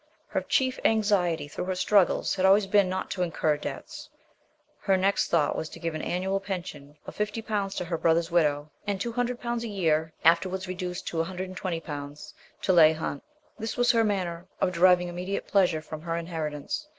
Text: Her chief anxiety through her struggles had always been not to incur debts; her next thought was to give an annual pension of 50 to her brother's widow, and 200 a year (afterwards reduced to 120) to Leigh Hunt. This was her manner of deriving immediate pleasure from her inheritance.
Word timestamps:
Her 0.29 0.41
chief 0.41 0.79
anxiety 0.83 1.47
through 1.47 1.65
her 1.65 1.75
struggles 1.75 2.33
had 2.33 2.43
always 2.43 2.65
been 2.65 2.89
not 2.89 3.11
to 3.11 3.21
incur 3.21 3.55
debts; 3.55 4.09
her 4.79 4.97
next 4.97 5.27
thought 5.29 5.55
was 5.55 5.69
to 5.69 5.79
give 5.79 5.93
an 5.93 6.01
annual 6.01 6.39
pension 6.39 6.97
of 7.05 7.15
50 7.15 7.43
to 7.43 7.85
her 7.85 7.97
brother's 7.99 8.31
widow, 8.31 8.71
and 8.87 8.99
200 8.99 9.37
a 9.63 9.67
year 9.67 10.11
(afterwards 10.25 10.67
reduced 10.67 11.07
to 11.09 11.17
120) 11.17 11.79
to 11.81 12.73
Leigh 12.73 12.93
Hunt. 12.93 13.21
This 13.59 13.77
was 13.77 13.91
her 13.91 14.03
manner 14.03 14.47
of 14.59 14.71
deriving 14.73 15.07
immediate 15.07 15.45
pleasure 15.45 15.83
from 15.83 16.01
her 16.01 16.17
inheritance. 16.17 16.87